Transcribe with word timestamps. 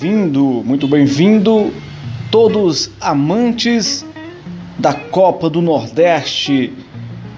Vindo, 0.00 0.62
muito 0.64 0.88
bem-vindo, 0.88 1.70
todos 2.30 2.90
amantes 2.98 4.06
da 4.78 4.94
Copa 4.94 5.50
do 5.50 5.60
Nordeste 5.60 6.72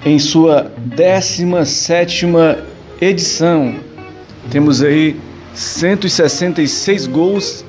em 0.06 0.20
sua 0.20 0.72
17ª 0.88 2.58
edição. 3.00 3.74
Temos 4.50 4.82
aí 4.82 5.16
166 5.52 7.08
gols, 7.08 7.64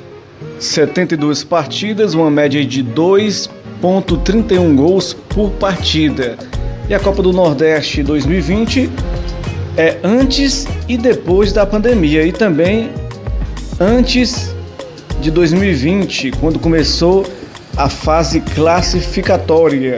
72 0.60 1.44
partidas, 1.44 2.14
uma 2.14 2.30
média 2.30 2.64
de 2.64 2.84
2.31 2.84 4.76
gols 4.76 5.14
por 5.14 5.50
partida. 5.54 6.38
E 6.88 6.94
a 6.94 7.00
Copa 7.00 7.24
do 7.24 7.34
Nordeste 7.34 8.04
2020 8.04 8.92
é 9.78 9.98
antes 10.04 10.68
e 10.88 10.96
depois 10.96 11.52
da 11.52 11.66
pandemia 11.66 12.24
e 12.24 12.32
também 12.32 12.92
antes 13.80 14.55
de 15.26 15.32
2020, 15.32 16.34
quando 16.40 16.60
começou 16.60 17.26
a 17.76 17.90
fase 17.90 18.42
classificatória. 18.42 19.98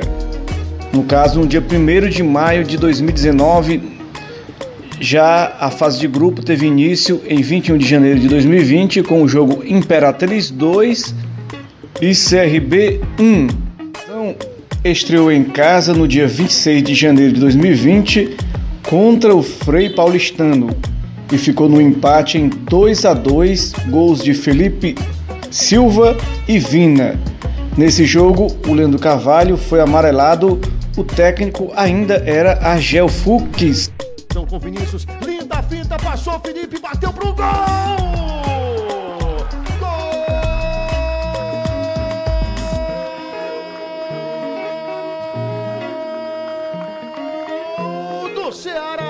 No 0.94 1.04
caso, 1.04 1.42
no 1.42 1.46
dia 1.46 1.62
1 1.62 2.08
de 2.08 2.24
maio 2.24 2.64
de 2.64 2.78
2019, 2.78 3.82
já 5.02 5.58
a 5.60 5.70
fase 5.70 6.00
de 6.00 6.08
grupo 6.08 6.42
teve 6.42 6.66
início 6.66 7.22
em 7.28 7.42
21 7.42 7.78
de 7.78 7.86
janeiro 7.86 8.22
de 8.22 8.30
2020 8.30 9.04
com 9.04 9.22
o 9.22 9.28
jogo 9.28 9.66
Imperatriz 9.66 10.50
2 10.50 11.14
e 12.02 12.14
CRB 12.14 13.02
1. 13.20 13.48
Então, 13.82 14.34
estreou 14.82 15.30
em 15.30 15.44
casa 15.44 15.94
no 15.94 16.08
dia 16.08 16.26
26 16.26 16.82
de 16.82 16.96
janeiro 16.96 17.34
de 17.34 17.42
2020 17.42 18.38
contra 18.82 19.36
o 19.36 19.44
Frei 19.44 19.90
Paulistano 19.90 20.70
e 21.34 21.38
ficou 21.38 21.68
no 21.68 21.82
empate 21.82 22.38
em 22.38 22.48
2 22.48 23.04
a 23.04 23.14
2, 23.14 23.74
gols 23.90 24.24
de 24.24 24.34
Felipe 24.34 24.96
Silva 25.52 26.16
e 26.48 26.60
Vina. 26.60 27.20
Nesse 27.78 28.06
jogo, 28.06 28.48
o 28.68 28.74
Leandro 28.74 29.00
Carvalho 29.00 29.58
foi 29.58 29.80
amarelado, 29.80 30.60
o 30.98 31.04
técnico 31.04 31.72
ainda 31.76 32.16
era 32.26 32.60
Argel 32.62 33.08
Fux. 33.08 33.92
Então 34.26 34.46
com 34.46 34.60
Vinícius, 34.60 35.06
linda 35.26 35.62
finta, 35.64 35.98
passou 35.98 36.40
Felipe, 36.40 36.80
bateu 36.80 37.14
pro 37.14 37.34
gol! 37.34 38.08
Ceará. 48.58 49.07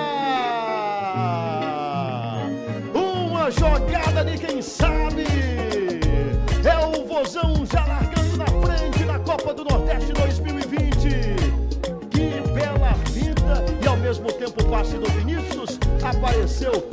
O 14.59 14.69
passe 14.69 14.97
do 14.97 15.09
Vinícius 15.11 15.79
apareceu 16.03 16.89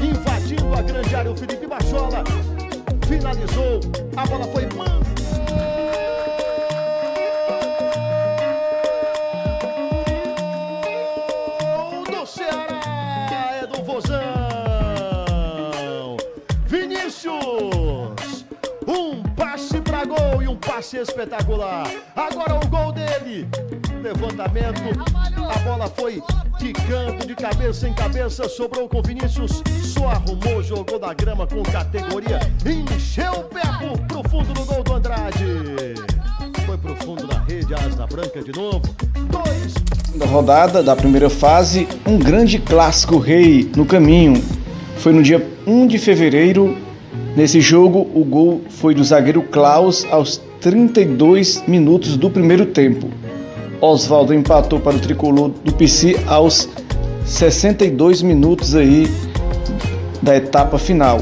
invadindo 0.00 0.74
a 0.74 0.82
grande 0.82 1.14
área 1.14 1.30
o 1.30 1.36
Felipe 1.36 1.66
Bachola. 1.66 2.24
Finalizou, 3.06 3.80
a 4.16 4.26
bola 4.26 4.44
foi 4.52 4.66
mansa. 4.76 5.07
Gol 20.08 20.42
e 20.42 20.48
um 20.48 20.56
passe 20.56 20.96
espetacular. 20.96 21.86
Agora 22.16 22.54
o 22.54 22.66
gol 22.68 22.92
dele. 22.92 23.46
Levantamento, 24.02 24.82
a 25.36 25.58
bola 25.58 25.88
foi 25.88 26.22
quicando 26.58 27.26
de 27.26 27.34
cabeça 27.34 27.88
em 27.88 27.92
cabeça, 27.92 28.48
sobrou 28.48 28.88
com 28.88 29.02
Vinícius, 29.02 29.62
só 29.82 30.08
arrumou, 30.08 30.62
jogou 30.62 30.98
na 30.98 31.12
grama 31.12 31.46
com 31.46 31.62
categoria, 31.62 32.38
encheu 32.64 33.32
o 33.32 33.44
pé 33.44 33.60
pro, 33.78 34.22
pro 34.22 34.30
fundo 34.30 34.52
do 34.54 34.64
gol 34.64 34.82
do 34.82 34.94
Andrade. 34.94 35.44
Foi 36.64 36.78
pro 36.78 36.94
fundo 36.96 37.26
da 37.26 37.40
rede, 37.40 37.74
asa 37.74 38.06
branca 38.06 38.42
de 38.42 38.52
novo. 38.52 38.82
Dois 39.30 39.74
Da 40.14 40.26
rodada 40.26 40.82
da 40.82 40.94
primeira 40.94 41.28
fase, 41.28 41.88
um 42.06 42.18
grande 42.18 42.58
clássico 42.58 43.18
rei 43.18 43.70
no 43.76 43.84
caminho. 43.84 44.42
Foi 44.98 45.12
no 45.12 45.22
dia 45.22 45.44
1 45.66 45.86
de 45.86 45.98
fevereiro. 45.98 46.87
Nesse 47.38 47.60
jogo, 47.60 48.04
o 48.16 48.24
gol 48.24 48.62
foi 48.68 48.92
do 48.92 49.04
zagueiro 49.04 49.42
Klaus 49.42 50.04
aos 50.10 50.42
32 50.60 51.62
minutos 51.68 52.16
do 52.16 52.28
primeiro 52.28 52.66
tempo. 52.66 53.08
Oswaldo 53.80 54.34
empatou 54.34 54.80
para 54.80 54.96
o 54.96 54.98
tricolor 54.98 55.50
do 55.64 55.72
PC 55.72 56.16
aos 56.26 56.68
62 57.24 58.22
minutos 58.22 58.74
aí 58.74 59.06
da 60.20 60.34
etapa 60.34 60.78
final. 60.78 61.20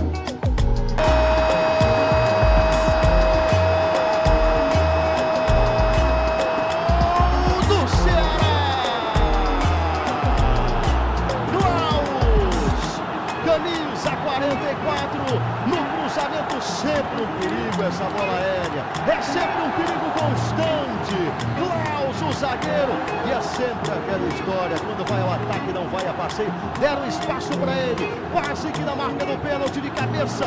Sempre 23.57 23.91
aquela 23.91 24.29
história, 24.29 24.77
quando 24.79 25.09
vai 25.09 25.21
ao 25.23 25.33
ataque 25.33 25.73
não 25.73 25.89
vai 25.89 26.07
a 26.07 26.13
passeio. 26.13 26.53
Deram 26.79 27.07
espaço 27.09 27.57
para 27.59 27.73
ele, 27.73 28.13
quase 28.31 28.69
que 28.69 28.81
na 28.81 28.95
marca 28.95 29.25
do 29.25 29.41
pênalti 29.41 29.81
de 29.81 29.91
cabeça. 29.91 30.45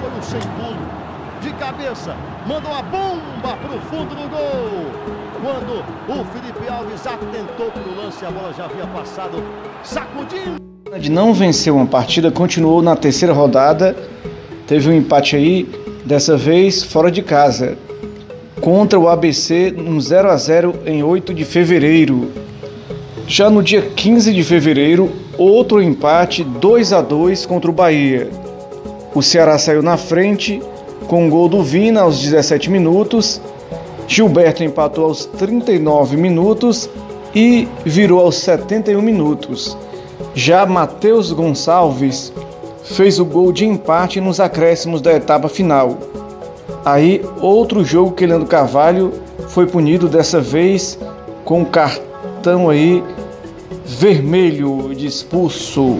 Foi 0.00 0.10
um 0.10 0.22
sem 0.22 0.40
pulo. 0.40 0.96
De 1.40 1.52
cabeça, 1.52 2.16
mandou 2.46 2.72
a 2.72 2.82
bomba 2.82 3.56
para 3.56 3.76
o 3.76 3.80
fundo 3.82 4.14
do 4.14 4.28
gol. 4.28 4.90
Quando 5.40 5.84
o 6.08 6.24
Felipe 6.32 6.68
Alves 6.68 7.06
atentou 7.06 7.70
para 7.70 7.82
o 7.82 8.04
lance, 8.04 8.24
a 8.24 8.30
bola 8.30 8.52
já 8.52 8.64
havia 8.64 8.86
passado, 8.88 9.42
sacudindo. 9.84 10.56
De 10.98 11.10
não 11.10 11.32
vencer 11.32 11.72
uma 11.72 11.86
partida, 11.86 12.32
continuou 12.32 12.82
na 12.82 12.96
terceira 12.96 13.32
rodada. 13.32 13.94
Teve 14.66 14.88
um 14.88 14.92
empate 14.92 15.36
aí, 15.36 15.64
dessa 16.04 16.36
vez 16.36 16.82
fora 16.82 17.12
de 17.12 17.22
casa, 17.22 17.78
contra 18.60 18.98
o 18.98 19.08
ABC, 19.08 19.74
um 19.76 20.00
0 20.00 20.30
a 20.30 20.36
0 20.36 20.74
em 20.86 21.02
8 21.02 21.34
de 21.34 21.44
fevereiro. 21.44 22.30
Já 23.26 23.50
no 23.50 23.62
dia 23.62 23.82
15 23.82 24.32
de 24.32 24.42
fevereiro, 24.44 25.10
outro 25.36 25.82
empate 25.82 26.44
2 26.44 26.92
a 26.92 27.02
2 27.02 27.44
contra 27.44 27.70
o 27.70 27.74
Bahia. 27.74 28.28
O 29.14 29.22
Ceará 29.22 29.58
saiu 29.58 29.82
na 29.82 29.96
frente 29.96 30.62
com 31.06 31.24
um 31.24 31.30
gol 31.30 31.48
do 31.48 31.62
Vina 31.62 32.02
aos 32.02 32.20
17 32.20 32.70
minutos. 32.70 33.40
Gilberto 34.06 34.62
empatou 34.62 35.06
aos 35.06 35.24
39 35.24 36.16
minutos 36.16 36.88
e 37.34 37.66
virou 37.84 38.20
aos 38.20 38.36
71 38.36 39.02
minutos. 39.02 39.76
Já 40.34 40.64
Matheus 40.64 41.32
Gonçalves 41.32 42.32
fez 42.84 43.18
o 43.18 43.24
gol 43.24 43.52
de 43.52 43.66
empate 43.66 44.20
nos 44.20 44.38
acréscimos 44.38 45.00
da 45.00 45.12
etapa 45.12 45.48
final. 45.48 45.98
Aí, 46.86 47.20
outro 47.40 47.84
jogo 47.84 48.12
que 48.12 48.24
Leandro 48.24 48.46
Carvalho 48.46 49.12
foi 49.48 49.66
punido 49.66 50.08
dessa 50.08 50.40
vez 50.40 50.96
com 51.44 51.64
cartão 51.64 52.70
aí 52.70 53.02
vermelho 53.84 54.94
de 54.94 55.04
expulso. 55.04 55.98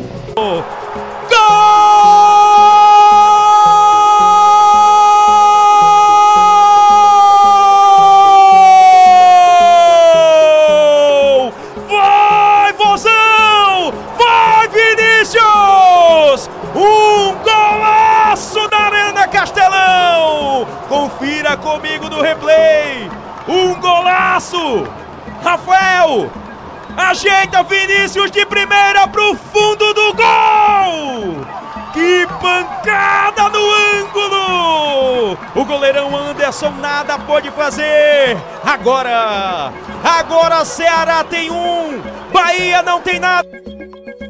Ajeita 27.08 27.62
Vinícius 27.62 28.32
de 28.32 28.44
primeira 28.44 29.06
pro 29.06 29.37
fundo 29.37 29.94
do 29.94 30.12
gol! 30.14 31.47
Que 31.93 32.26
pancada 32.41 33.49
no 33.49 33.61
ângulo! 34.00 35.38
O 35.55 35.64
goleirão 35.64 36.17
Anderson 36.17 36.70
nada 36.81 37.17
pode 37.20 37.49
fazer. 37.53 38.37
Agora, 38.64 39.73
agora 40.03 40.64
Ceará 40.64 41.23
tem 41.23 41.49
um, 41.49 42.03
Bahia 42.32 42.82
não 42.82 43.00
tem 43.00 43.20
nada. 43.20 43.49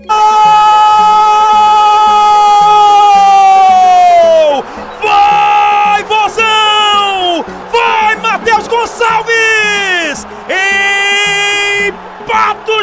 Gol! 0.06 1.45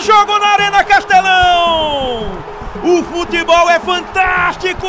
jogo 0.04 0.38
na 0.38 0.48
Arena 0.48 0.84
Castelão. 0.84 2.28
O 2.84 3.02
futebol 3.04 3.70
é 3.70 3.80
fantástico. 3.80 4.88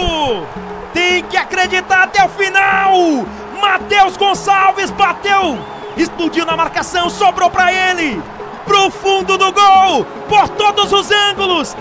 Tem 0.93 1.23
que 1.23 1.37
acreditar 1.37 2.03
até 2.03 2.25
o 2.25 2.29
final. 2.29 2.93
Matheus 3.61 4.17
Gonçalves 4.17 4.91
bateu, 4.91 5.59
explodiu 5.97 6.45
na 6.45 6.57
marcação, 6.57 7.09
sobrou 7.09 7.49
para 7.49 7.73
ele. 7.73 8.21
Pro 8.67 8.91
fundo 8.91 9.39
do 9.39 9.53
gol, 9.53 10.05
por 10.29 10.49
todos 10.51 10.93
os 10.93 11.11
ângulos, 11.31 11.77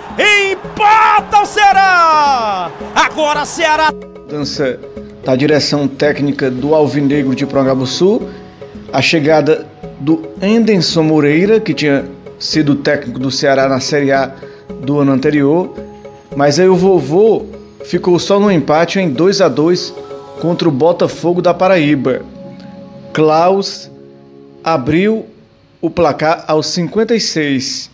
empata 0.52 1.42
o 1.42 1.46
Ceará! 1.46 2.70
Agora 2.94 3.46
Ceará. 3.46 3.90
Dança 4.30 4.80
da 5.24 5.36
direção 5.36 5.88
técnica 5.88 6.52
do 6.52 6.76
Alvinegro 6.76 7.34
de 7.34 7.46
Programa 7.46 7.86
Sul, 7.86 8.30
a 8.92 9.02
chegada 9.02 9.66
do 10.00 10.22
Enderson 10.42 11.04
Moreira, 11.04 11.60
que 11.60 11.74
tinha 11.74 12.06
sido 12.44 12.76
técnico 12.76 13.18
do 13.18 13.32
Ceará 13.32 13.70
na 13.70 13.80
Série 13.80 14.12
A 14.12 14.30
do 14.82 15.00
ano 15.00 15.14
anterior, 15.14 15.74
mas 16.36 16.60
aí 16.60 16.68
o 16.68 16.76
vovô 16.76 17.46
ficou 17.86 18.20
só 18.20 18.38
no 18.38 18.52
empate 18.52 19.00
em 19.00 19.10
2 19.10 19.40
a 19.40 19.48
2 19.48 19.94
contra 20.42 20.68
o 20.68 20.72
Botafogo 20.72 21.42
da 21.42 21.54
Paraíba. 21.54 22.22
Klaus 23.14 23.90
abriu 24.62 25.26
o 25.82 25.90
placar 25.90 26.44
aos 26.46 26.68
56, 26.68 27.90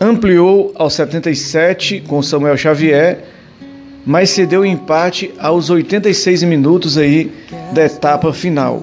ampliou 0.00 0.72
aos 0.74 0.94
77 0.94 2.00
com 2.08 2.20
Samuel 2.22 2.56
Xavier, 2.56 3.24
mas 4.04 4.30
cedeu 4.30 4.62
o 4.62 4.66
empate 4.66 5.32
aos 5.38 5.70
86 5.70 6.42
minutos 6.42 6.98
aí 6.98 7.32
da 7.72 7.84
etapa 7.84 8.32
final. 8.32 8.82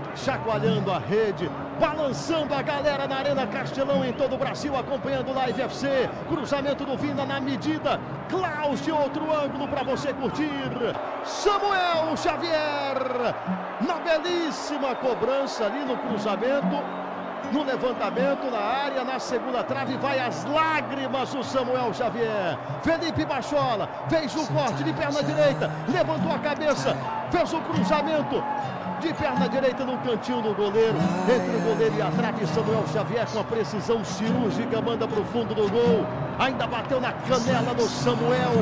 chacoalhando 0.15 0.91
a 0.91 0.99
rede, 0.99 1.49
balançando 1.79 2.53
a 2.53 2.61
galera 2.61 3.07
na 3.07 3.17
Arena 3.17 3.47
Castelão 3.47 4.03
em 4.05 4.13
todo 4.13 4.35
o 4.35 4.37
Brasil, 4.37 4.75
acompanhando 4.77 5.29
o 5.29 5.33
Live 5.33 5.61
FC, 5.61 6.09
cruzamento 6.27 6.85
do 6.85 6.97
Vina 6.97 7.25
na 7.25 7.39
medida, 7.39 7.99
Klaus 8.29 8.81
de 8.81 8.91
outro 8.91 9.23
ângulo 9.33 9.67
para 9.67 9.83
você 9.83 10.13
curtir, 10.13 10.51
Samuel 11.23 12.15
Xavier, 12.15 13.35
na 13.85 13.95
belíssima 13.95 14.95
cobrança 14.95 15.65
ali 15.65 15.83
no 15.85 15.97
cruzamento, 15.97 17.01
no 17.51 17.63
levantamento 17.63 18.49
na 18.49 18.59
área, 18.59 19.03
na 19.03 19.19
segunda 19.19 19.63
trave, 19.63 19.97
vai 19.97 20.19
as 20.19 20.45
lágrimas 20.45 21.33
o 21.33 21.43
Samuel 21.43 21.93
Xavier. 21.93 22.57
Felipe 22.81 23.25
Bachola 23.25 23.89
fez 24.07 24.33
o 24.35 24.47
corte 24.53 24.83
de 24.83 24.93
perna 24.93 25.21
direita, 25.23 25.69
levantou 25.89 26.31
a 26.31 26.39
cabeça, 26.39 26.95
fez 27.29 27.51
o 27.53 27.59
cruzamento 27.61 28.41
de 29.01 29.11
perna 29.13 29.49
direita 29.49 29.83
no 29.83 29.97
cantinho 29.97 30.41
do 30.43 30.53
goleiro, 30.53 30.95
entre 31.23 31.57
o 31.57 31.59
goleiro 31.61 31.95
e 31.97 32.01
a 32.01 32.11
trave, 32.11 32.45
Samuel 32.45 32.85
Xavier 32.93 33.25
com 33.25 33.39
a 33.39 33.43
precisão 33.43 34.05
cirúrgica, 34.05 34.79
manda 34.79 35.07
para 35.07 35.19
o 35.19 35.25
fundo 35.25 35.55
do 35.55 35.67
gol, 35.69 36.05
ainda 36.37 36.67
bateu 36.67 37.01
na 37.01 37.11
canela 37.11 37.73
do 37.73 37.83
Samuel 37.89 38.53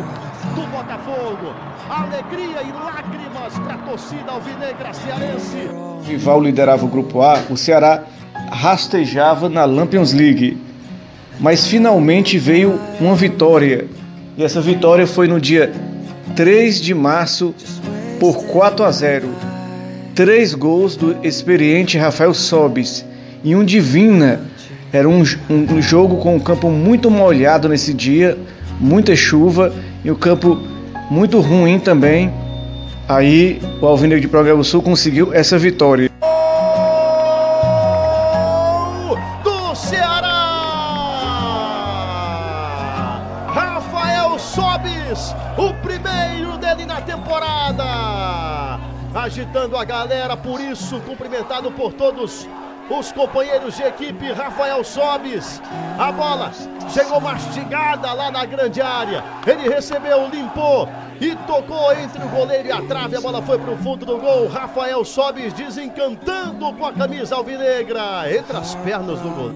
do 0.56 0.62
Botafogo, 0.71 1.53
alegria 1.89 2.63
e 2.63 2.71
lágrimas 2.71 3.53
para 3.59 3.74
a 3.74 3.77
torcida 3.80 4.31
alvinegra 4.31 4.94
cearense. 4.94 5.69
Rival 6.07 6.41
liderava 6.41 6.86
o 6.86 6.88
grupo 6.88 7.21
A, 7.21 7.44
o 7.50 7.57
Ceará 7.57 8.03
rastejava 8.50 9.50
na 9.50 9.65
Lampions 9.65 10.13
League. 10.13 10.57
Mas 11.38 11.68
finalmente 11.68 12.38
veio 12.38 12.80
uma 13.00 13.15
vitória. 13.15 13.88
E 14.38 14.44
essa 14.44 14.62
vitória 14.62 15.06
foi 15.06 15.27
no 15.27 15.39
dia 15.39 15.71
3 16.36 16.80
de 16.80 16.94
março 16.94 17.53
por 18.19 18.45
4 18.45 18.86
a 18.86 18.91
0. 18.91 19.59
Três 20.19 20.54
gols 20.54 20.98
do 20.98 21.16
experiente 21.25 21.98
Rafael 21.98 22.33
Sobis 22.33 23.06
e 23.42 23.56
um 23.56 23.63
Divina. 23.63 24.42
Era 24.92 25.07
um, 25.07 25.24
um, 25.50 25.81
jogo 25.81 26.18
com 26.18 26.36
o 26.36 26.42
campo 26.42 26.69
muito 26.69 27.10
molhado 27.10 27.69
nesse 27.69 27.94
dia, 27.94 28.38
muita 28.81 29.16
chuva 29.16 29.74
e 30.04 30.12
o 30.12 30.18
campo 30.18 30.62
muito 31.10 31.39
ruim 31.39 31.80
também. 31.80 32.33
Aí 33.07 33.62
o 33.80 33.86
Alvinegro 33.86 34.19
de 34.19 34.27
Progresso 34.27 34.62
Sul 34.66 34.81
conseguiu 34.81 35.33
essa 35.33 35.57
vitória. 35.57 36.09
A 49.60 49.84
galera, 49.84 50.38
por 50.38 50.62
isso 50.62 51.02
cumprimentado 51.02 51.70
por 51.72 51.92
todos 51.92 52.48
os 52.90 53.12
companheiros 53.12 53.76
de 53.76 53.84
equipe, 53.84 54.32
Rafael 54.32 54.84
Sobes. 54.84 55.62
A 55.98 56.12
bola 56.12 56.52
chegou 56.90 57.20
mastigada 57.20 58.14
lá 58.14 58.32
na 58.32 58.46
grande 58.46 58.82
área. 58.82 59.24
Ele 59.46 59.68
recebeu, 59.70 60.28
limpou 60.30 60.88
e 61.20 61.36
tocou 61.36 61.92
entre 61.94 62.24
o 62.24 62.30
goleiro 62.30 62.70
e 62.70 62.72
a 62.72 62.82
trave. 62.82 63.18
A 63.18 63.22
bola 63.22 63.42
foi 63.42 63.60
para 63.60 63.72
o 63.72 63.78
fundo 63.78 64.06
do 64.06 64.18
gol. 64.18 64.48
Rafael 64.48 65.04
Sobes 65.04 65.54
desencantando 65.54 66.74
com 66.74 66.86
a 66.86 66.94
camisa 66.94 67.36
alvinegra 67.36 68.34
entre 68.34 68.56
as 68.56 68.74
pernas 68.76 69.20
do 69.20 69.30
gol. 69.30 69.52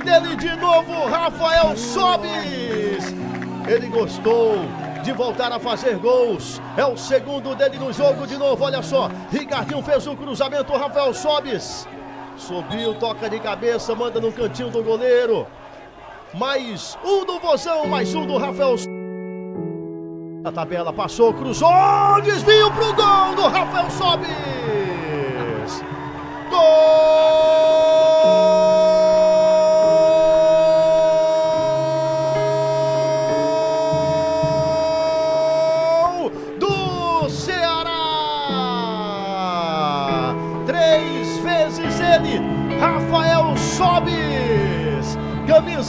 Dele, 0.00 0.36
de 0.36 0.54
novo, 0.56 1.06
Rafael 1.06 1.76
Sobis. 1.76 3.14
Ele 3.68 3.86
gostou 3.88 4.56
de 5.02 5.12
voltar 5.12 5.52
a 5.52 5.58
fazer 5.58 5.96
gols. 5.96 6.60
É 6.76 6.84
o 6.84 6.96
segundo 6.96 7.54
dele 7.54 7.78
no 7.78 7.92
jogo 7.92 8.26
de 8.26 8.36
novo, 8.36 8.64
olha 8.64 8.82
só. 8.82 9.10
Ricardinho 9.30 9.82
fez 9.82 10.06
o 10.06 10.12
um 10.12 10.16
cruzamento, 10.16 10.72
Rafael 10.72 11.12
Sobis. 11.14 11.86
Subiu, 12.36 12.94
toca 12.94 13.28
de 13.28 13.38
cabeça, 13.38 13.94
manda 13.94 14.20
no 14.20 14.32
cantinho 14.32 14.70
do 14.70 14.82
goleiro. 14.82 15.46
Mais 16.34 16.96
um 17.04 17.24
do 17.24 17.38
Vozão, 17.38 17.86
mais 17.86 18.14
um 18.14 18.26
do 18.26 18.38
Rafael 18.38 18.76
A 20.44 20.52
tabela 20.52 20.92
passou, 20.92 21.34
cruzou, 21.34 21.68
desvio 22.22 22.70
pro 22.70 22.94
gol 22.94 23.34
do 23.34 23.42
Rafael 23.48 23.90
Sobis. 23.90 24.30
Gol! 26.48 27.79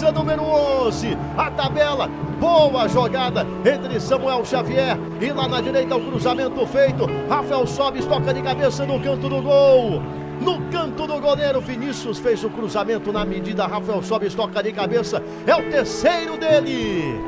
Número 0.10 0.42
11, 0.42 1.18
a 1.38 1.52
tabela, 1.52 2.08
boa 2.40 2.88
jogada 2.88 3.46
entre 3.66 4.00
Samuel 4.00 4.46
Xavier 4.46 4.98
e 5.20 5.32
lá 5.34 5.50
na 5.50 5.60
direita 5.60 5.98
o 5.98 6.06
cruzamento 6.06 6.66
feito, 6.66 7.06
Rafael 7.30 7.68
Sobes 7.68 8.06
toca 8.06 8.34
de 8.34 8.42
cabeça 8.42 8.86
no 8.86 9.02
canto 9.02 9.28
do 9.28 9.42
gol, 9.42 10.02
no 10.42 10.60
canto 10.72 11.06
do 11.06 11.20
goleiro, 11.20 11.62
Vinícius 11.62 12.18
fez 12.18 12.44
o 12.44 12.50
cruzamento 12.50 13.14
na 13.14 13.24
medida. 13.24 13.68
Rafael 13.68 14.02
Sobes 14.02 14.34
toca 14.34 14.64
de 14.64 14.72
cabeça. 14.72 15.22
É 15.46 15.56
o 15.56 15.70
terceiro 15.70 16.36
dele. 16.36 17.22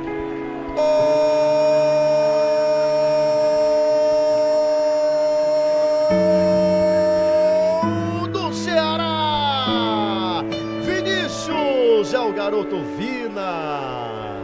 Garoto 12.64 12.78
Vina. 12.98 14.42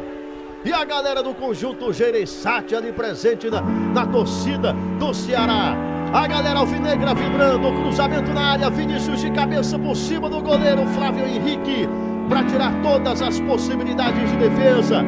E 0.64 0.74
a 0.74 0.84
galera 0.84 1.24
do 1.24 1.34
conjunto 1.34 1.94
Gereissati 1.94 2.76
ali 2.76 2.92
presente 2.92 3.50
na, 3.50 3.62
na 3.62 4.06
torcida 4.06 4.74
do 5.00 5.14
Ceará. 5.14 5.76
A 6.12 6.28
galera 6.28 6.60
alvinegra 6.60 7.14
vibrando, 7.14 7.72
cruzamento 7.72 8.34
na 8.34 8.54
área, 8.54 8.70
Vinícius 8.70 9.22
de 9.22 9.32
cabeça 9.32 9.78
por 9.78 9.96
cima 9.96 10.30
do 10.30 10.42
goleiro 10.42 10.86
Flávio 10.88 11.26
Henrique, 11.26 11.88
para 12.28 12.44
tirar 12.44 12.74
todas 12.82 13.22
as 13.22 13.40
possibilidades 13.42 14.30
de 14.32 14.38
defesa, 14.38 15.04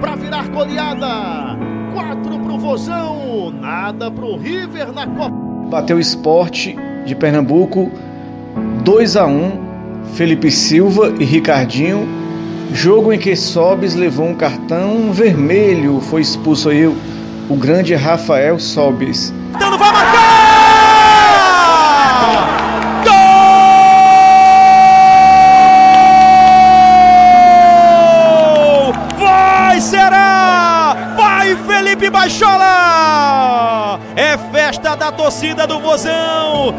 para 0.00 0.14
virar 0.14 0.48
goleada. 0.48 1.58
Quatro 1.92 2.38
pro 2.38 2.56
Vozão, 2.56 3.50
nada 3.50 4.10
pro 4.12 4.36
River 4.36 4.92
na 4.92 5.04
Copa. 5.08 5.34
Bateu 5.68 5.98
esporte 5.98 6.76
de 7.04 7.16
Pernambuco, 7.16 7.90
2 8.84 9.16
a 9.16 9.26
1 9.26 9.70
Felipe 10.14 10.50
Silva 10.50 11.12
e 11.18 11.24
Ricardinho. 11.24 12.20
Jogo 12.72 13.12
em 13.12 13.18
que 13.18 13.34
Sobes 13.34 13.94
levou 13.94 14.28
um 14.28 14.34
cartão 14.34 15.12
vermelho, 15.12 16.00
foi 16.00 16.22
expulso 16.22 16.68
aí 16.68 16.86
o 16.86 17.56
grande 17.56 17.94
Rafael 17.94 18.58
Sobes. 18.60 19.34
Então 19.54 19.76
vai 19.76 19.92
marcar! 19.92 20.20
Gol! 23.04 23.12
Vai 29.18 29.80
Será! 29.80 30.96
Vai 31.16 31.56
Felipe 31.56 32.08
Baixola! 32.08 33.98
É 34.14 34.38
festa 34.52 34.94
da 34.94 35.10
torcida 35.10 35.66
do 35.66 35.80
Vozão! 35.80 36.72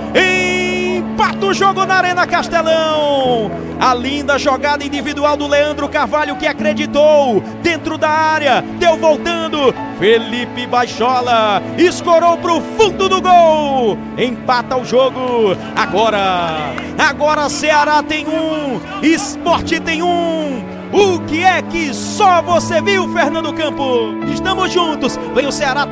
Empata 1.12 1.46
o 1.46 1.54
jogo 1.54 1.86
na 1.86 1.96
Arena 1.96 2.26
Castelão. 2.26 3.52
A 3.78 3.94
linda 3.94 4.40
jogada 4.40 4.86
individual 4.86 5.36
do 5.36 5.46
Leandro 5.46 5.90
Carvalho 5.90 6.38
que 6.38 6.48
acreditou 6.48 7.42
dentro 7.62 7.98
da 7.98 8.10
área, 8.10 8.64
deu 8.80 8.96
voltando. 8.96 9.76
Felipe 10.00 10.66
Baixola 10.66 11.62
escorou 11.78 12.38
para 12.38 12.54
o 12.54 12.62
fundo 12.62 13.10
do 13.10 13.22
gol. 13.22 13.98
Empata 14.18 14.78
o 14.78 14.86
jogo. 14.86 15.58
Agora, 15.76 16.74
agora 16.98 17.50
Ceará 17.50 18.02
tem 18.02 18.26
um, 18.26 18.80
Esporte 19.04 19.82
tem 19.82 20.02
um. 20.02 20.64
O 20.94 21.20
que 21.28 21.44
é 21.44 21.62
que 21.62 21.94
só 21.94 22.42
você 22.42 22.82
viu, 22.82 23.12
Fernando 23.12 23.54
Campo? 23.54 24.14
Estamos 24.34 24.72
juntos. 24.72 25.20
Vem 25.36 25.46
o 25.46 25.52
Ceará. 25.52 25.86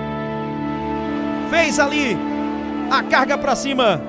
Fez 1.49 1.77
ali 1.77 2.17
a 2.89 3.03
carga 3.03 3.37
para 3.37 3.53
cima 3.53 4.08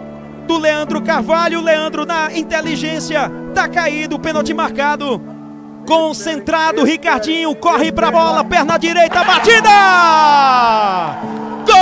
do 0.50 0.59
Leandro 0.59 1.00
Carvalho. 1.00 1.62
Leandro 1.62 2.04
na 2.04 2.37
inteligência. 2.37 3.30
Tá 3.54 3.69
caído, 3.69 4.19
pênalti 4.19 4.52
marcado. 4.52 5.23
Concentrado, 5.87 6.83
Ricardinho 6.83 7.54
corre 7.54 7.92
pra 7.92 8.11
bola, 8.11 8.42
perna 8.45 8.76
direita, 8.76 9.23
batida! 9.23 9.71
Gol! 11.66 11.76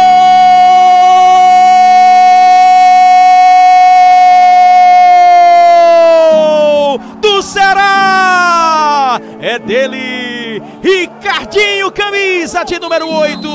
Do 7.20 7.42
Ceará! 7.42 9.18
É 9.40 9.58
dele, 9.58 10.62
Ricardinho, 10.82 11.90
camisa 11.90 12.64
de 12.64 12.78
número 12.78 13.08
8, 13.08 13.48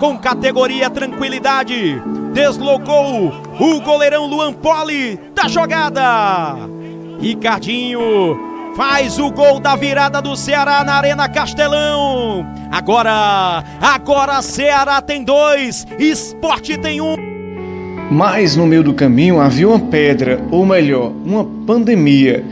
com 0.00 0.18
categoria 0.18 0.90
tranquilidade 0.90 2.02
deslocou 2.38 3.32
o 3.58 3.80
goleirão 3.80 4.28
Luan 4.28 4.52
Poli 4.52 5.18
da 5.34 5.48
jogada. 5.48 6.54
Ricardinho 7.20 8.38
faz 8.76 9.18
o 9.18 9.28
gol 9.32 9.58
da 9.58 9.74
virada 9.74 10.22
do 10.22 10.36
Ceará 10.36 10.84
na 10.84 10.94
Arena 10.94 11.28
Castelão. 11.28 12.46
Agora, 12.70 13.64
agora 13.80 14.40
Ceará 14.40 15.02
tem 15.02 15.24
dois, 15.24 15.84
Esporte 15.98 16.78
tem 16.78 17.00
um. 17.00 17.16
Mas 18.08 18.54
no 18.54 18.68
meio 18.68 18.84
do 18.84 18.94
caminho 18.94 19.40
havia 19.40 19.68
uma 19.68 19.80
pedra, 19.80 20.40
ou 20.48 20.64
melhor, 20.64 21.10
uma 21.24 21.44
pandemia, 21.66 22.44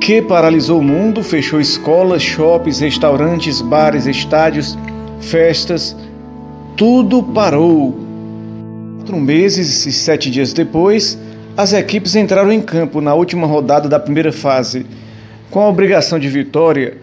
que 0.00 0.20
paralisou 0.20 0.80
o 0.80 0.84
mundo, 0.84 1.22
fechou 1.22 1.60
escolas, 1.60 2.20
shoppings, 2.20 2.80
restaurantes, 2.80 3.62
bares, 3.62 4.06
estádios, 4.06 4.76
festas, 5.20 5.96
tudo 6.76 7.22
parou. 7.22 8.03
Quatro 9.04 9.20
meses 9.20 9.84
e 9.84 9.92
sete 9.92 10.30
dias 10.30 10.54
depois, 10.54 11.18
as 11.54 11.74
equipes 11.74 12.16
entraram 12.16 12.50
em 12.50 12.62
campo 12.62 13.02
na 13.02 13.12
última 13.12 13.46
rodada 13.46 13.86
da 13.86 14.00
primeira 14.00 14.32
fase. 14.32 14.86
Com 15.50 15.60
a 15.60 15.68
obrigação 15.68 16.18
de 16.18 16.26
vitória, 16.26 16.96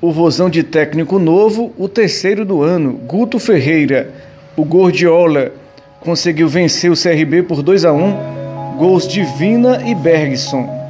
o 0.00 0.10
vozão 0.10 0.48
de 0.48 0.62
técnico 0.62 1.18
novo, 1.18 1.70
o 1.76 1.86
terceiro 1.86 2.46
do 2.46 2.62
ano, 2.62 2.94
Guto 3.06 3.38
Ferreira, 3.38 4.10
o 4.56 4.64
Gordiola, 4.64 5.52
conseguiu 6.00 6.48
vencer 6.48 6.90
o 6.90 6.96
CRB 6.96 7.42
por 7.42 7.62
2 7.62 7.84
a 7.84 7.92
1, 7.92 8.78
gols 8.78 9.06
de 9.06 9.22
Vina 9.36 9.82
e 9.86 9.94
Bergson. 9.94 10.83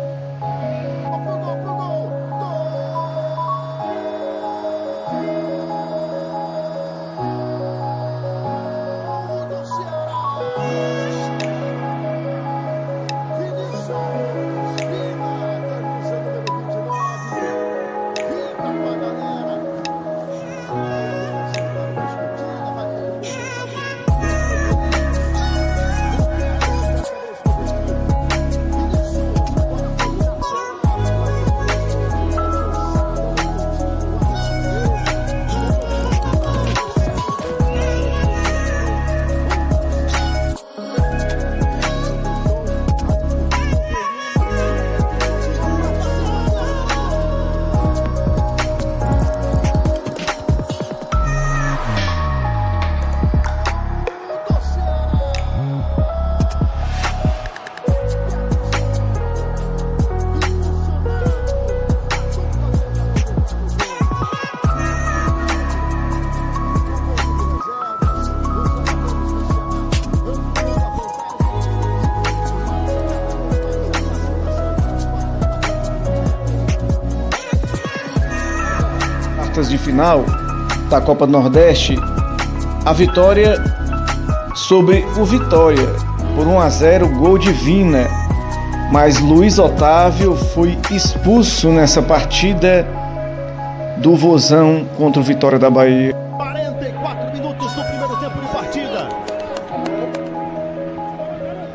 De 79.75 79.79
final 79.79 80.25
da 80.89 81.01
Copa 81.01 81.27
do 81.27 81.33
Nordeste, 81.33 81.99
a 82.85 82.93
vitória 82.93 83.57
sobre 84.55 85.05
o 85.17 85.25
Vitória 85.25 85.89
por 86.37 86.47
1 86.47 86.61
a 86.61 86.69
0, 86.69 87.09
gol 87.09 87.37
de 87.37 87.53
Vina. 87.53 88.07
Mas 88.93 89.19
Luiz 89.19 89.59
Otávio 89.59 90.37
foi 90.37 90.79
expulso 90.93 91.71
nessa 91.71 92.01
partida 92.01 92.87
do 93.97 94.15
Vozão 94.15 94.87
contra 94.97 95.21
o 95.21 95.25
Vitória 95.25 95.59
da 95.59 95.69
Bahia. 95.69 96.15
44 96.37 97.33
minutos 97.33 97.73
do 97.73 97.83
primeiro 97.83 98.17
tempo 98.19 98.41
de 98.41 98.47
partida. 98.53 99.09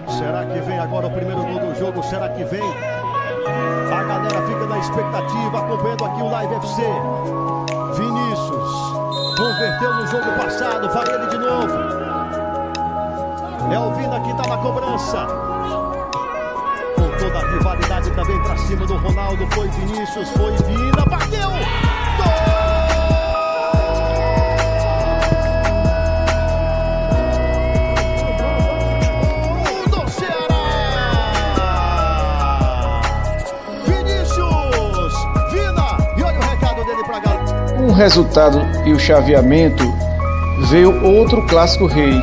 Será 0.08 0.46
que 0.46 0.60
vem 0.62 0.80
agora 0.80 1.08
o 1.08 1.12
primeiro 1.12 1.42
gol 1.44 1.60
do 1.60 1.78
jogo? 1.78 2.02
Será 2.04 2.30
que 2.30 2.46
vem? 2.46 2.64
A 3.92 4.04
galera 4.04 4.42
fica 4.48 4.66
na 4.68 4.80
expectativa, 4.80 5.60
acompanhando 5.60 6.06
aqui 6.06 6.22
o 6.22 6.30
Live 6.30 6.54
FC. 6.56 7.79
Vinícius 8.00 8.72
converteu 9.36 9.94
no 9.94 10.08
jogo 10.08 10.32
passado, 10.38 10.90
vai 10.90 11.06
ele 11.14 11.28
de 11.28 11.38
novo. 11.38 11.74
É 13.74 13.78
o 13.78 13.94
Vina 13.94 14.22
que 14.22 14.32
está 14.32 14.48
na 14.48 14.58
cobrança. 14.58 15.28
Com 16.96 17.10
toda 17.20 17.40
a 17.40 17.52
rivalidade 17.52 18.10
também 18.12 18.42
para 18.42 18.58
cima 18.58 18.86
do 18.86 18.96
Ronaldo. 18.96 19.46
Foi 19.54 19.68
Vinícius, 19.68 20.30
foi 20.30 20.56
Vina, 20.66 21.06
bateu! 21.10 21.89
Resultado 38.00 38.62
e 38.86 38.94
o 38.94 39.00
chaveamento, 39.00 39.84
veio 40.70 41.06
outro 41.06 41.46
clássico 41.48 41.86
rei. 41.86 42.14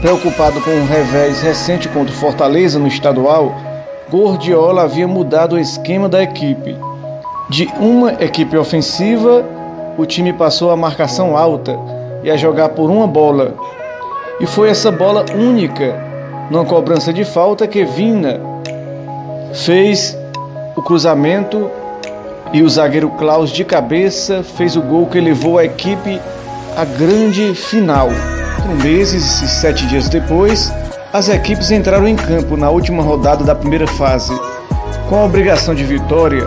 Preocupado 0.00 0.62
com 0.62 0.70
o 0.70 0.86
revés 0.86 1.42
recente 1.42 1.86
contra 1.90 2.14
o 2.14 2.16
Fortaleza 2.16 2.78
no 2.78 2.88
estadual, 2.88 3.54
Gordiola 4.10 4.84
havia 4.84 5.06
mudado 5.06 5.56
o 5.56 5.58
esquema 5.58 6.08
da 6.08 6.22
equipe. 6.22 6.74
De 7.50 7.66
uma 7.78 8.14
equipe 8.14 8.56
ofensiva, 8.56 9.44
o 9.98 10.06
time 10.06 10.32
passou 10.32 10.70
a 10.70 10.76
marcação 10.76 11.36
alta 11.36 11.78
e 12.22 12.30
a 12.30 12.36
jogar 12.38 12.70
por 12.70 12.90
uma 12.90 13.06
bola. 13.06 13.54
E 14.40 14.46
foi 14.46 14.70
essa 14.70 14.90
bola 14.90 15.22
única 15.34 16.02
numa 16.50 16.64
cobrança 16.64 17.12
de 17.12 17.26
falta 17.26 17.66
que 17.66 17.84
Vina 17.84 18.40
fez 19.52 20.16
o 20.74 20.80
cruzamento 20.80 21.70
e 22.52 22.62
o 22.62 22.68
zagueiro 22.68 23.10
Klaus 23.10 23.50
de 23.50 23.64
cabeça 23.64 24.42
fez 24.42 24.76
o 24.76 24.82
gol 24.82 25.06
que 25.06 25.20
levou 25.20 25.58
a 25.58 25.64
equipe 25.64 26.20
à 26.76 26.84
grande 26.84 27.54
final. 27.54 28.08
Um 28.68 28.82
meses 28.82 29.42
e 29.42 29.48
sete 29.48 29.86
dias 29.86 30.08
depois, 30.08 30.72
as 31.12 31.28
equipes 31.28 31.70
entraram 31.70 32.06
em 32.06 32.16
campo 32.16 32.56
na 32.56 32.70
última 32.70 33.02
rodada 33.02 33.44
da 33.44 33.54
primeira 33.54 33.86
fase. 33.86 34.32
Com 35.08 35.16
a 35.16 35.24
obrigação 35.24 35.74
de 35.74 35.84
vitória, 35.84 36.44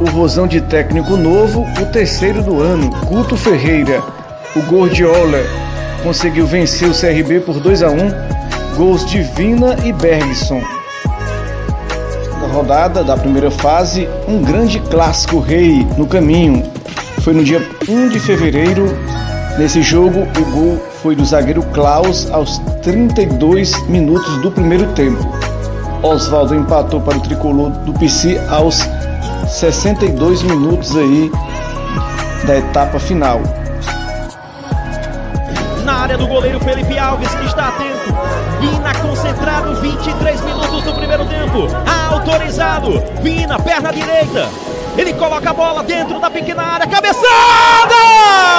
o 0.00 0.08
Rosão 0.10 0.46
de 0.46 0.60
técnico 0.60 1.16
novo, 1.16 1.66
o 1.80 1.86
terceiro 1.86 2.42
do 2.42 2.60
ano, 2.60 2.90
Guto 3.06 3.36
Ferreira, 3.36 4.02
o 4.56 4.62
Gordiola, 4.62 5.40
conseguiu 6.02 6.46
vencer 6.46 6.88
o 6.88 6.94
CRB 6.94 7.40
por 7.40 7.60
2 7.60 7.82
a 7.82 7.90
1, 7.90 8.76
gols 8.76 9.04
de 9.06 9.22
Vina 9.22 9.76
e 9.84 9.92
Bergson. 9.92 10.79
Rodada 12.50 13.04
da 13.04 13.16
primeira 13.16 13.50
fase, 13.50 14.08
um 14.26 14.42
grande 14.42 14.80
clássico 14.80 15.38
rei 15.38 15.86
no 15.96 16.06
caminho. 16.06 16.64
Foi 17.20 17.32
no 17.32 17.44
dia 17.44 17.66
1 17.88 18.08
de 18.08 18.18
fevereiro. 18.18 18.86
Nesse 19.56 19.82
jogo, 19.82 20.26
o 20.36 20.50
gol 20.50 20.82
foi 21.00 21.14
do 21.14 21.24
zagueiro 21.24 21.62
Klaus 21.62 22.28
aos 22.30 22.58
32 22.82 23.86
minutos 23.86 24.42
do 24.42 24.50
primeiro 24.50 24.86
tempo. 24.92 25.24
Oswaldo 26.02 26.54
empatou 26.54 27.00
para 27.00 27.18
o 27.18 27.20
tricolor 27.20 27.70
do 27.70 27.92
PC 27.92 28.40
aos 28.48 28.80
62 29.46 30.42
minutos 30.42 30.96
aí 30.96 31.30
da 32.46 32.56
etapa 32.56 32.98
final. 32.98 33.40
Na 35.84 36.00
área 36.00 36.18
do 36.18 36.26
goleiro 36.26 36.58
Felipe 36.60 36.98
Alves, 36.98 37.32
que 37.34 37.46
está 37.46 37.68
atento. 37.68 37.99
Concentrado, 38.94 39.74
23 39.80 40.40
minutos 40.42 40.82
do 40.84 40.94
primeiro 40.94 41.24
tempo. 41.26 41.68
Autorizado. 42.10 43.02
Vina, 43.22 43.58
perna 43.58 43.92
direita. 43.92 44.48
Ele 44.96 45.12
coloca 45.14 45.50
a 45.50 45.54
bola 45.54 45.82
dentro 45.82 46.18
da 46.18 46.30
pequena 46.30 46.62
área. 46.62 46.86
Cabeçada! 46.86 48.49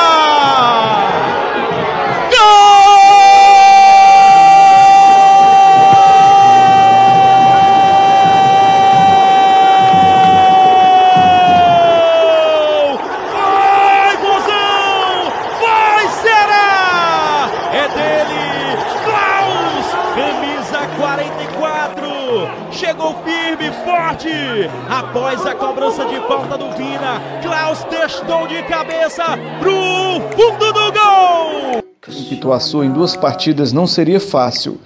Após 25.11 25.45
a 25.45 25.53
cobrança 25.53 26.05
de 26.05 26.15
falta 26.25 26.57
do 26.57 26.71
Vina, 26.71 27.21
Klaus 27.41 27.83
testou 27.83 28.47
de 28.47 28.63
cabeça 28.63 29.25
pro 29.59 30.21
fundo 30.31 30.71
do 30.71 30.91
gol. 30.93 31.83
Pituaçu 32.29 32.81
em 32.81 32.89
duas 32.89 33.13
partidas 33.17 33.73
não 33.73 33.85
seria 33.85 34.21
fácil, 34.21 34.79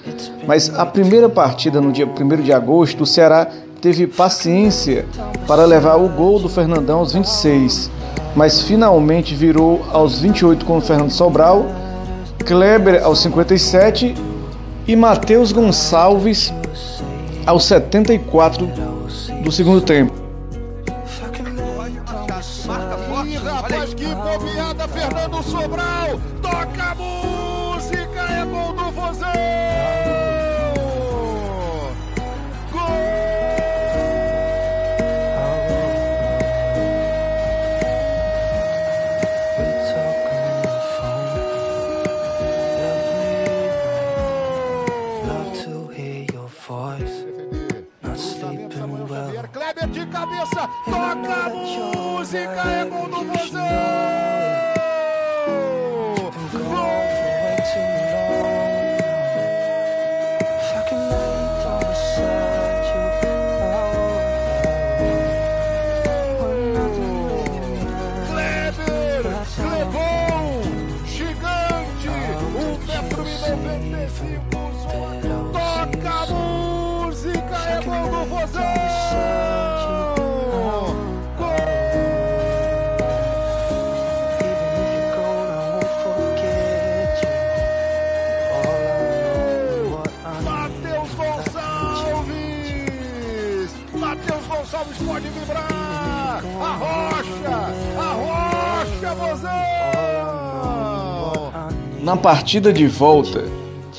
mas 0.47 0.73
a 0.73 0.83
primeira 0.83 1.29
partida 1.29 1.79
no 1.79 1.91
dia 1.91 2.07
1 2.07 2.41
de 2.41 2.51
agosto, 2.51 3.03
o 3.03 3.05
Ceará 3.05 3.47
teve 3.79 4.07
paciência 4.07 5.05
para 5.45 5.63
levar 5.63 5.97
o 5.97 6.09
gol 6.09 6.39
do 6.39 6.49
Fernandão 6.49 6.97
aos 6.99 7.13
26, 7.13 7.91
mas 8.35 8.63
finalmente 8.63 9.35
virou 9.35 9.85
aos 9.91 10.21
28 10.21 10.65
com 10.65 10.79
o 10.79 10.81
Fernando 10.81 11.11
Sobral, 11.11 11.67
Kleber 12.43 13.03
aos 13.03 13.21
57 13.21 14.15
e 14.87 14.95
Matheus 14.95 15.51
Gonçalves 15.51 16.51
aos 17.45 17.65
74 17.65 18.94
do 19.45 19.51
segundo 19.51 19.81
tempo. 19.81 20.11
rapaz, 23.43 23.93
que 23.93 24.05
bobeada, 24.07 24.87
Fernando 24.87 25.43
Sobral! 25.43 26.04
Cabeça, 50.15 50.69
toca 50.85 51.34
Na 102.05 102.15
partida 102.15 102.71
de 102.71 102.85
volta, 102.85 103.43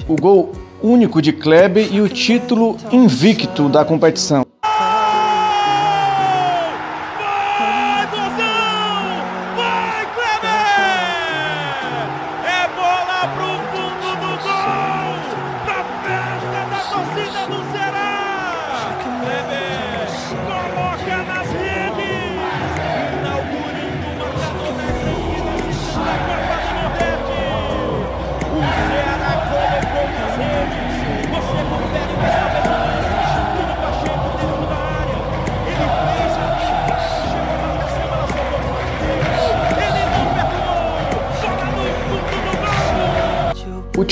o 0.07 0.15
gol 0.15 0.53
único 0.81 1.21
de 1.21 1.33
Kleber 1.33 1.93
e 1.93 2.01
o 2.01 2.09
título 2.09 2.77
invicto 2.93 3.69
da 3.69 3.85
competição. 3.85 4.46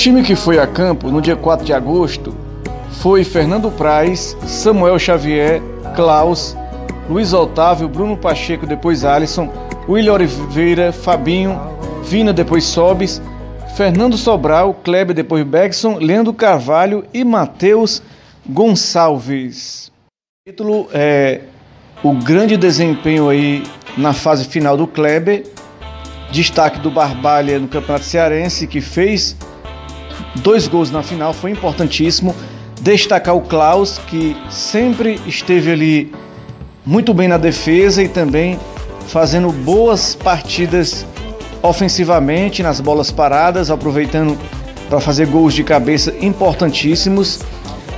Time 0.05 0.21
que 0.21 0.35
foi 0.35 0.59
a 0.59 0.67
campo 0.67 1.09
no 1.09 1.19
dia 1.19 1.35
4 1.35 1.65
de 1.65 1.73
agosto 1.73 2.31
foi 3.01 3.23
Fernando 3.23 3.71
Praz, 3.71 4.37
Samuel 4.45 4.99
Xavier, 4.99 5.59
Klaus, 5.95 6.55
Luiz 7.09 7.33
Otávio, 7.33 7.89
Bruno 7.89 8.15
Pacheco, 8.15 8.67
depois 8.67 9.03
Alisson, 9.03 9.51
William 9.89 10.13
Oliveira, 10.13 10.91
Fabinho, 10.91 11.59
Vina, 12.03 12.31
depois 12.31 12.65
Sobes, 12.65 13.19
Fernando 13.75 14.15
Sobral, 14.15 14.75
Kleber, 14.75 15.15
depois 15.15 15.43
Bergson, 15.43 15.97
Leandro 15.97 16.35
Carvalho 16.35 17.03
e 17.11 17.23
Matheus 17.23 18.03
Gonçalves. 18.47 19.91
O 20.45 20.51
título 20.51 20.87
é 20.93 21.41
o 22.03 22.13
grande 22.13 22.55
desempenho 22.57 23.27
aí 23.27 23.63
na 23.97 24.13
fase 24.13 24.45
final 24.45 24.77
do 24.77 24.85
Kleber, 24.85 25.47
destaque 26.31 26.79
do 26.79 26.91
Barbalha 26.91 27.57
no 27.57 27.67
Campeonato 27.67 28.05
Cearense, 28.05 28.67
que 28.67 28.81
fez 28.81 29.35
dois 30.35 30.67
gols 30.67 30.91
na 30.91 31.03
final, 31.03 31.33
foi 31.33 31.51
importantíssimo. 31.51 32.35
Destacar 32.81 33.35
o 33.35 33.41
Klaus, 33.41 33.99
que 34.07 34.35
sempre 34.49 35.19
esteve 35.25 35.71
ali 35.71 36.13
muito 36.85 37.13
bem 37.13 37.27
na 37.27 37.37
defesa 37.37 38.03
e 38.03 38.07
também 38.07 38.59
fazendo 39.07 39.51
boas 39.51 40.15
partidas 40.15 41.05
ofensivamente 41.63 42.61
nas 42.61 42.79
bolas 42.79 43.11
paradas, 43.11 43.71
aproveitando 43.71 44.37
para 44.89 44.99
fazer 44.99 45.27
gols 45.27 45.53
de 45.53 45.63
cabeça 45.63 46.13
importantíssimos. 46.21 47.39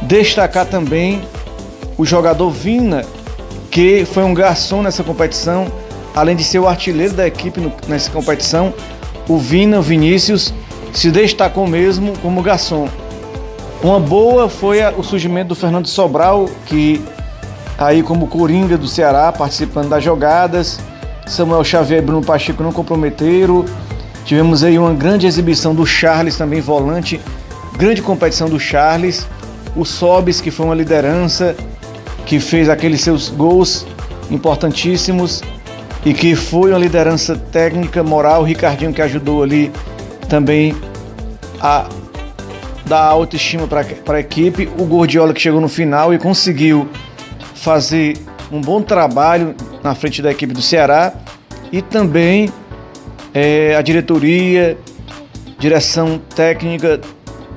Destacar 0.01 0.65
também 0.65 1.21
o 1.97 2.05
jogador 2.05 2.49
Vina, 2.51 3.03
que 3.69 4.05
foi 4.05 4.23
um 4.23 4.33
garçom 4.33 4.81
nessa 4.81 5.03
competição, 5.03 5.67
além 6.15 6.35
de 6.35 6.43
ser 6.43 6.59
o 6.59 6.67
artilheiro 6.67 7.13
da 7.13 7.27
equipe 7.27 7.59
no, 7.59 7.73
nessa 7.87 8.09
competição, 8.09 8.73
o 9.27 9.37
Vina, 9.37 9.79
o 9.79 9.81
Vinícius, 9.81 10.53
se 10.93 11.11
destacou 11.11 11.67
mesmo 11.67 12.13
como 12.19 12.41
garçom. 12.41 12.87
Uma 13.83 13.99
boa 13.99 14.49
foi 14.49 14.79
o 14.97 15.03
surgimento 15.03 15.49
do 15.49 15.55
Fernando 15.55 15.87
Sobral, 15.87 16.49
que 16.65 17.01
aí 17.77 18.01
como 18.01 18.27
coringa 18.27 18.77
do 18.77 18.87
Ceará, 18.87 19.31
participando 19.31 19.89
das 19.89 20.03
jogadas. 20.03 20.79
Samuel 21.27 21.63
Xavier 21.63 21.99
e 21.99 22.05
Bruno 22.05 22.23
Pacheco 22.23 22.63
não 22.63 22.71
comprometeram. 22.71 23.65
Tivemos 24.25 24.63
aí 24.63 24.79
uma 24.79 24.93
grande 24.93 25.27
exibição 25.27 25.75
do 25.75 25.85
Charles, 25.85 26.37
também 26.37 26.59
volante. 26.59 27.19
Grande 27.77 28.01
competição 28.01 28.49
do 28.49 28.59
Charles. 28.59 29.27
O 29.75 29.85
Sobis, 29.85 30.41
que 30.41 30.49
foi 30.49 30.65
uma 30.65 30.75
liderança, 30.75 31.55
que 32.25 32.39
fez 32.39 32.67
aqueles 32.67 33.01
seus 33.01 33.29
gols 33.29 33.85
importantíssimos 34.31 35.43
e 36.03 36.13
que 36.13 36.35
foi 36.35 36.71
uma 36.71 36.79
liderança 36.79 37.35
técnica, 37.35 38.03
moral. 38.03 38.41
O 38.41 38.43
Ricardinho 38.43 38.91
que 38.91 39.01
ajudou 39.01 39.43
ali 39.43 39.71
também 40.27 40.75
a 41.59 41.87
dar 42.85 43.03
autoestima 43.03 43.67
para 43.67 44.17
a 44.17 44.19
equipe. 44.19 44.69
O 44.77 44.85
Gordiola 44.85 45.33
que 45.33 45.41
chegou 45.41 45.59
no 45.59 45.69
final 45.69 46.13
e 46.13 46.17
conseguiu 46.17 46.87
fazer 47.55 48.17
um 48.51 48.61
bom 48.61 48.81
trabalho 48.81 49.55
na 49.83 49.93
frente 49.93 50.21
da 50.21 50.31
equipe 50.31 50.53
do 50.53 50.61
Ceará 50.61 51.13
e 51.71 51.81
também 51.81 52.51
é, 53.33 53.75
a 53.75 53.81
diretoria, 53.81 54.77
direção 55.59 56.19
técnica, 56.35 57.01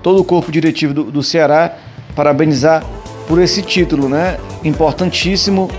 todo 0.02 0.20
o 0.20 0.24
corpo 0.24 0.50
diretivo 0.50 0.92
do, 0.92 1.04
do 1.04 1.22
Ceará, 1.22 1.76
parabenizar 2.14 2.84
por 3.28 3.40
esse 3.40 3.62
título, 3.62 4.08
né? 4.08 4.38
Importantíssimo 4.64 5.70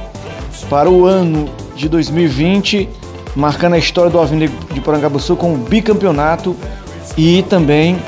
para 0.69 0.89
o 0.89 1.05
ano 1.05 1.49
de 1.75 1.89
2020, 1.89 2.87
marcando 3.35 3.73
a 3.73 3.77
história 3.77 4.09
do 4.09 4.17
Alvinegro 4.17 4.55
de 4.73 4.79
Porangabuçu 4.79 5.35
com 5.35 5.53
o 5.53 5.57
bicampeonato 5.57 6.55
e 7.17 7.43
também 7.43 7.99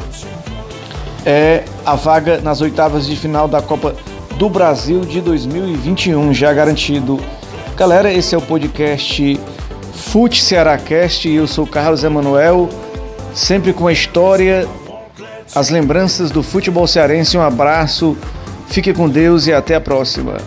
é 1.25 1.63
a 1.85 1.95
vaga 1.95 2.39
nas 2.41 2.61
oitavas 2.61 3.05
de 3.05 3.15
final 3.15 3.47
da 3.47 3.61
Copa 3.61 3.95
do 4.37 4.49
Brasil 4.49 5.01
de 5.01 5.21
2021 5.21 6.33
já 6.33 6.53
garantido. 6.53 7.19
Galera, 7.77 8.11
esse 8.11 8.35
é 8.35 8.37
o 8.37 8.41
podcast 8.41 9.39
Fute 9.93 10.41
Cearacast 10.41 11.27
e 11.27 11.35
eu 11.35 11.47
sou 11.47 11.65
Carlos 11.65 12.03
Emanuel, 12.03 12.69
sempre 13.33 13.73
com 13.73 13.87
a 13.87 13.93
história, 13.93 14.67
as 15.55 15.69
lembranças 15.69 16.31
do 16.31 16.43
futebol 16.43 16.87
cearense. 16.87 17.37
Um 17.37 17.41
abraço, 17.41 18.17
fique 18.67 18.93
com 18.93 19.09
Deus 19.09 19.47
e 19.47 19.53
até 19.53 19.75
a 19.75 19.81
próxima. 19.81 20.37